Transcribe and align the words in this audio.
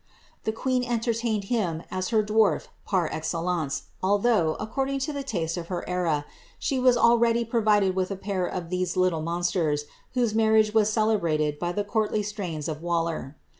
The 0.45 0.51
queen 0.51 0.83
entertained 0.83 1.43
him 1.43 1.83
as 1.91 2.09
her 2.09 2.23
dwarf 2.23 2.69
par 2.87 3.07
excellence^ 3.11 3.83
allh 4.01 4.55
according 4.59 4.97
to 5.01 5.13
the 5.13 5.21
taste 5.21 5.57
of 5.57 5.67
her 5.67 5.87
era, 5.87 6.25
she 6.57 6.79
was 6.79 6.97
already 6.97 7.45
provided 7.45 7.95
with 7.95 8.09
a 8.09 8.43
of 8.51 8.71
these 8.71 8.97
little 8.97 9.21
monsters, 9.21 9.85
whose 10.15 10.33
marriage 10.33 10.73
was 10.73 10.91
celebrated 10.91 11.59
by 11.59 11.71
the 11.71 11.83
courtta 11.83 12.23
strains 12.25 12.67
of 12.67 12.81
Waller. 12.81 13.35